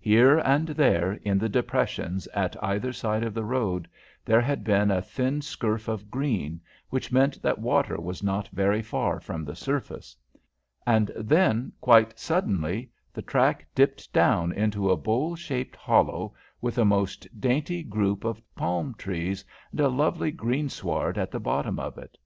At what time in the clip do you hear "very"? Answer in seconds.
8.48-8.82